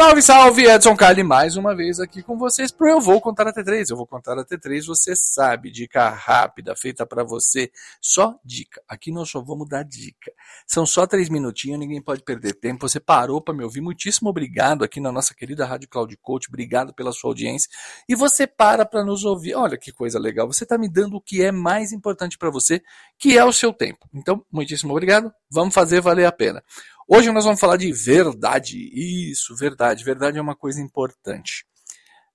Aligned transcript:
Salve, 0.00 0.22
salve, 0.22 0.64
Edson 0.64 0.96
Carli, 0.96 1.22
mais 1.22 1.58
uma 1.58 1.76
vez 1.76 2.00
aqui 2.00 2.22
com 2.22 2.38
vocês 2.38 2.72
pro 2.72 2.88
Eu 2.88 3.02
Vou 3.02 3.20
Contar 3.20 3.46
até 3.46 3.62
três. 3.62 3.90
Eu 3.90 3.98
vou 3.98 4.06
contar 4.06 4.38
até 4.38 4.56
três, 4.56 4.86
você 4.86 5.14
sabe, 5.14 5.70
dica 5.70 6.08
rápida, 6.08 6.74
feita 6.74 7.04
para 7.04 7.22
você, 7.22 7.70
só 8.00 8.34
dica. 8.42 8.80
Aqui 8.88 9.12
nós 9.12 9.28
só 9.28 9.42
vamos 9.42 9.68
dar 9.68 9.82
dica. 9.82 10.32
São 10.66 10.86
só 10.86 11.06
três 11.06 11.28
minutinhos, 11.28 11.78
ninguém 11.78 12.00
pode 12.00 12.22
perder 12.22 12.54
tempo. 12.54 12.88
Você 12.88 12.98
parou 12.98 13.42
para 13.42 13.52
me 13.52 13.62
ouvir, 13.62 13.82
muitíssimo 13.82 14.30
obrigado 14.30 14.84
aqui 14.84 15.00
na 15.00 15.12
nossa 15.12 15.34
querida 15.34 15.66
Rádio 15.66 15.86
Cloud 15.86 16.16
Coach, 16.16 16.48
obrigado 16.48 16.94
pela 16.94 17.12
sua 17.12 17.28
audiência. 17.28 17.68
E 18.08 18.14
você 18.14 18.46
para 18.46 18.86
para 18.86 19.04
nos 19.04 19.26
ouvir, 19.26 19.54
olha 19.54 19.76
que 19.76 19.92
coisa 19.92 20.18
legal, 20.18 20.46
você 20.46 20.64
está 20.64 20.78
me 20.78 20.88
dando 20.88 21.16
o 21.16 21.20
que 21.20 21.42
é 21.42 21.52
mais 21.52 21.92
importante 21.92 22.38
para 22.38 22.48
você, 22.48 22.82
que 23.18 23.36
é 23.36 23.44
o 23.44 23.52
seu 23.52 23.70
tempo. 23.70 24.08
Então, 24.14 24.42
muitíssimo 24.50 24.92
obrigado, 24.92 25.30
vamos 25.50 25.74
fazer 25.74 26.00
valer 26.00 26.24
a 26.24 26.32
pena. 26.32 26.64
Hoje 27.12 27.32
nós 27.32 27.44
vamos 27.44 27.58
falar 27.58 27.76
de 27.76 27.90
verdade. 27.92 28.78
Isso, 28.94 29.56
verdade. 29.56 30.04
Verdade 30.04 30.38
é 30.38 30.40
uma 30.40 30.54
coisa 30.54 30.80
importante. 30.80 31.66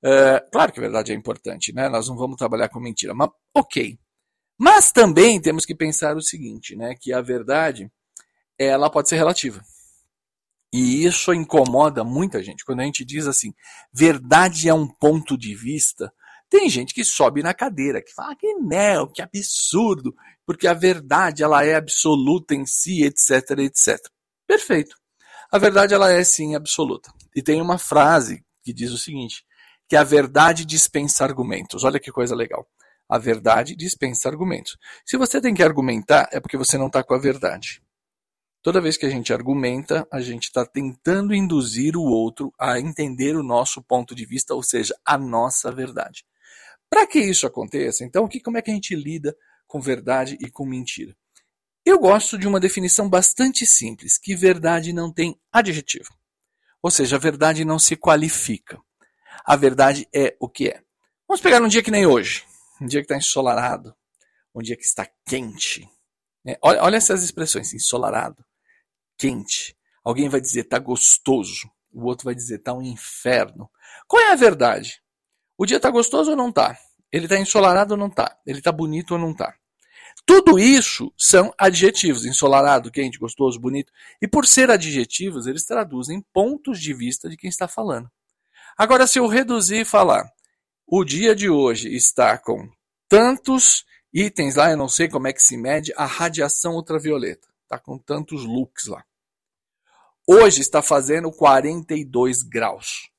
Uh, 0.03 0.51
claro 0.51 0.73
que 0.73 0.81
verdade 0.81 1.13
é 1.13 1.15
importante, 1.15 1.71
né? 1.71 1.87
Nós 1.87 2.09
não 2.09 2.17
vamos 2.17 2.35
trabalhar 2.35 2.67
com 2.67 2.81
mentira, 2.81 3.13
mas 3.13 3.29
ok. 3.55 3.97
Mas 4.59 4.91
também 4.91 5.39
temos 5.39 5.65
que 5.65 5.73
pensar 5.73 6.17
o 6.17 6.21
seguinte, 6.21 6.75
né? 6.75 6.93
Que 6.99 7.13
a 7.13 7.21
verdade, 7.21 7.89
ela 8.59 8.89
pode 8.89 9.07
ser 9.07 9.15
relativa. 9.15 9.61
E 10.73 11.05
isso 11.05 11.33
incomoda 11.33 12.03
muita 12.03 12.43
gente. 12.43 12.65
Quando 12.65 12.81
a 12.81 12.83
gente 12.83 13.05
diz 13.05 13.27
assim, 13.27 13.53
verdade 13.93 14.67
é 14.67 14.73
um 14.73 14.89
ponto 14.89 15.37
de 15.37 15.55
vista, 15.55 16.11
tem 16.49 16.69
gente 16.69 16.93
que 16.93 17.05
sobe 17.05 17.41
na 17.41 17.53
cadeira, 17.53 18.01
que 18.01 18.11
fala 18.11 18.35
que 18.35 18.55
mel, 18.55 19.07
que 19.07 19.21
absurdo, 19.21 20.13
porque 20.45 20.67
a 20.67 20.73
verdade 20.73 21.43
ela 21.43 21.63
é 21.63 21.75
absoluta 21.75 22.53
em 22.53 22.65
si, 22.65 23.05
etc, 23.05 23.51
etc. 23.59 24.14
Perfeito. 24.47 24.95
A 25.51 25.57
verdade 25.57 25.93
ela 25.93 26.11
é 26.11 26.23
sim 26.23 26.55
absoluta. 26.55 27.11
E 27.35 27.41
tem 27.41 27.61
uma 27.61 27.77
frase 27.77 28.43
que 28.63 28.73
diz 28.73 28.91
o 28.91 28.97
seguinte: 28.97 29.43
que 29.87 29.95
a 29.95 30.03
verdade 30.03 30.65
dispensa 30.65 31.23
argumentos. 31.23 31.83
Olha 31.83 31.99
que 31.99 32.11
coisa 32.11 32.35
legal. 32.35 32.67
A 33.07 33.19
verdade 33.19 33.75
dispensa 33.75 34.27
argumentos. 34.27 34.77
Se 35.05 35.15
você 35.15 35.39
tem 35.39 35.53
que 35.53 35.61
argumentar, 35.61 36.27
é 36.31 36.39
porque 36.39 36.57
você 36.57 36.77
não 36.77 36.87
está 36.87 37.03
com 37.03 37.13
a 37.13 37.19
verdade. 37.19 37.81
Toda 38.63 38.81
vez 38.81 38.97
que 38.97 39.05
a 39.05 39.09
gente 39.09 39.31
argumenta, 39.31 40.07
a 40.11 40.19
gente 40.19 40.45
está 40.45 40.65
tentando 40.65 41.35
induzir 41.35 41.95
o 41.95 42.01
outro 42.01 42.51
a 42.59 42.79
entender 42.79 43.35
o 43.35 43.43
nosso 43.43 43.79
ponto 43.83 44.15
de 44.15 44.25
vista, 44.25 44.55
ou 44.55 44.63
seja, 44.63 44.95
a 45.05 45.19
nossa 45.19 45.71
verdade. 45.71 46.25
Para 46.89 47.05
que 47.05 47.19
isso 47.19 47.45
aconteça, 47.45 48.03
então, 48.03 48.27
que, 48.27 48.39
como 48.39 48.57
é 48.57 48.63
que 48.63 48.71
a 48.71 48.73
gente 48.73 48.95
lida 48.95 49.37
com 49.67 49.79
verdade 49.79 50.35
e 50.41 50.49
com 50.49 50.65
mentira? 50.65 51.15
Eu 51.85 51.99
gosto 51.99 52.35
de 52.35 52.47
uma 52.47 52.59
definição 52.59 53.07
bastante 53.07 53.63
simples, 53.63 54.17
que 54.17 54.35
verdade 54.35 54.91
não 54.91 55.13
tem 55.13 55.39
adjetivo. 55.51 56.09
Ou 56.81 56.89
seja, 56.89 57.15
a 57.15 57.19
verdade 57.19 57.63
não 57.63 57.77
se 57.77 57.95
qualifica. 57.95 58.79
A 59.45 59.55
verdade 59.55 60.07
é 60.11 60.35
o 60.39 60.49
que 60.49 60.67
é. 60.67 60.81
Vamos 61.27 61.41
pegar 61.41 61.61
um 61.61 61.67
dia 61.67 61.83
que 61.83 61.91
nem 61.91 62.07
hoje. 62.07 62.43
Um 62.81 62.87
dia 62.87 63.01
que 63.01 63.05
está 63.05 63.15
ensolarado. 63.15 63.95
Um 64.53 64.63
dia 64.63 64.75
que 64.75 64.83
está 64.83 65.07
quente. 65.27 65.87
É, 66.43 66.57
olha, 66.59 66.81
olha, 66.81 66.97
essas 66.97 67.23
expressões. 67.23 67.71
Ensolarado. 67.71 68.43
Quente. 69.15 69.77
Alguém 70.03 70.27
vai 70.27 70.41
dizer 70.41 70.61
está 70.61 70.79
gostoso. 70.79 71.69
O 71.91 72.05
outro 72.05 72.25
vai 72.25 72.33
dizer 72.33 72.55
está 72.55 72.73
um 72.73 72.81
inferno. 72.81 73.69
Qual 74.07 74.21
é 74.23 74.31
a 74.31 74.35
verdade? 74.35 75.03
O 75.55 75.67
dia 75.67 75.77
está 75.77 75.91
gostoso 75.91 76.31
ou 76.31 76.37
não 76.37 76.49
está? 76.49 76.75
Ele 77.11 77.25
está 77.25 77.37
ensolarado 77.37 77.93
ou 77.93 77.97
não 77.97 78.07
está? 78.07 78.39
Ele 78.45 78.57
está 78.57 78.71
bonito 78.71 79.11
ou 79.11 79.19
não 79.19 79.31
está? 79.31 79.55
Tudo 80.25 80.57
isso 80.57 81.13
são 81.17 81.53
adjetivos, 81.57 82.25
ensolarado, 82.25 82.91
quente, 82.91 83.17
gostoso, 83.17 83.59
bonito. 83.59 83.91
E 84.21 84.27
por 84.27 84.45
ser 84.45 84.71
adjetivos, 84.71 85.47
eles 85.47 85.65
traduzem 85.65 86.21
pontos 86.33 86.79
de 86.79 86.93
vista 86.93 87.29
de 87.29 87.37
quem 87.37 87.49
está 87.49 87.67
falando. 87.67 88.09
Agora, 88.77 89.07
se 89.07 89.19
eu 89.19 89.27
reduzir 89.27 89.81
e 89.81 89.85
falar, 89.85 90.29
o 90.87 91.03
dia 91.03 91.35
de 91.35 91.49
hoje 91.49 91.95
está 91.95 92.37
com 92.37 92.69
tantos 93.07 93.85
itens 94.13 94.55
lá, 94.55 94.71
eu 94.71 94.77
não 94.77 94.87
sei 94.87 95.07
como 95.07 95.27
é 95.27 95.33
que 95.33 95.41
se 95.41 95.57
mede 95.57 95.93
a 95.95 96.05
radiação 96.05 96.75
ultravioleta. 96.75 97.47
Está 97.63 97.79
com 97.79 97.97
tantos 97.97 98.45
lux 98.45 98.85
lá. 98.87 99.03
Hoje 100.27 100.61
está 100.61 100.81
fazendo 100.81 101.31
42 101.31 102.43
graus. 102.43 103.09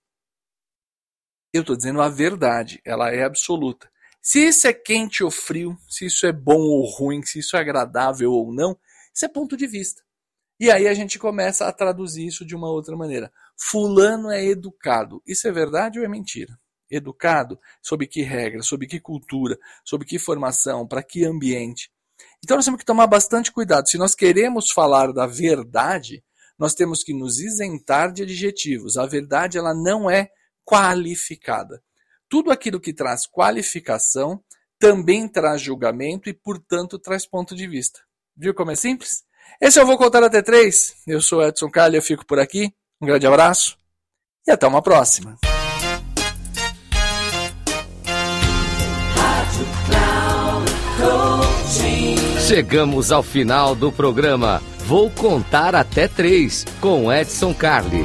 Eu 1.53 1.61
estou 1.61 1.77
dizendo 1.77 2.03
a 2.03 2.09
verdade, 2.09 2.81
ela 2.85 3.11
é 3.11 3.25
absoluta. 3.25 3.91
Se 4.29 4.45
isso 4.45 4.67
é 4.67 4.73
quente 4.73 5.23
ou 5.23 5.31
frio, 5.31 5.79
se 5.89 6.07
isso 6.07 6.27
é 6.27 6.33
bom 6.33 6.59
ou 6.59 6.85
ruim, 6.85 7.23
se 7.23 7.39
isso 7.39 7.57
é 7.57 7.61
agradável 7.61 8.33
ou 8.33 8.53
não, 8.53 8.77
isso 9.15 9.25
é 9.25 9.29
ponto 9.29 9.57
de 9.57 9.69
vista. 9.69 10.03
E 10.59 10.69
aí 10.69 10.89
a 10.89 10.95
gente 10.95 11.17
começa 11.17 11.65
a 11.65 11.73
traduzir 11.73 12.27
isso 12.27 12.45
de 12.45 12.57
uma 12.57 12.69
outra 12.69 12.97
maneira. 12.97 13.33
Fulano 13.57 14.29
é 14.29 14.45
educado. 14.45 15.23
Isso 15.25 15.47
é 15.47 15.53
verdade 15.53 16.01
ou 16.01 16.05
é 16.05 16.09
mentira? 16.09 16.59
Educado? 16.91 17.57
Sob 17.81 18.05
que 18.09 18.21
regra? 18.23 18.65
Sob 18.65 18.85
que 18.89 18.99
cultura? 18.99 19.57
Sob 19.85 20.05
que 20.05 20.19
formação? 20.19 20.89
Para 20.89 21.05
que 21.05 21.25
ambiente? 21.25 21.89
Então 22.43 22.57
nós 22.57 22.65
temos 22.65 22.81
que 22.81 22.85
tomar 22.85 23.07
bastante 23.07 23.53
cuidado. 23.53 23.89
Se 23.89 23.97
nós 23.97 24.17
queremos 24.17 24.73
falar 24.73 25.13
da 25.13 25.29
verdade, 25.29 26.21
nós 26.59 26.75
temos 26.75 27.05
que 27.05 27.15
nos 27.15 27.39
isentar 27.39 28.13
de 28.13 28.25
adjetivos. 28.25 28.97
A 28.97 29.07
verdade 29.07 29.57
ela 29.57 29.73
não 29.73 30.11
é 30.11 30.31
qualificada. 30.65 31.81
Tudo 32.29 32.51
aquilo 32.51 32.81
que 32.81 32.93
traz 32.93 33.27
qualificação 33.27 34.41
também 34.79 35.29
traz 35.29 35.61
julgamento 35.61 36.29
e, 36.29 36.35
portanto, 36.35 36.99
traz 36.99 37.27
ponto 37.27 37.55
de 37.55 37.67
vista. 37.67 38.01
Viu 38.37 38.53
como 38.53 38.71
é 38.71 38.75
simples? 38.75 39.23
Esse 39.61 39.81
eu 39.81 39.87
vou 39.87 39.97
contar 39.97 40.23
até 40.23 40.43
três. 40.43 40.95
Eu 41.07 41.21
sou 41.21 41.43
Edson 41.43 41.71
Calha, 41.71 41.97
eu 41.97 42.03
fico 42.03 42.27
por 42.27 42.39
aqui. 42.39 42.73
Um 43.01 43.07
grande 43.07 43.27
abraço 43.27 43.79
e 44.47 44.51
até 44.51 44.67
uma 44.67 44.83
próxima. 44.83 45.39
Chegamos 52.47 53.11
ao 53.11 53.23
final 53.23 53.75
do 53.75 53.91
programa. 53.91 54.63
Vou 54.81 55.11
contar 55.11 55.75
até 55.75 56.07
três 56.07 56.65
com 56.81 57.13
Edson 57.13 57.55
Carli. 57.55 58.05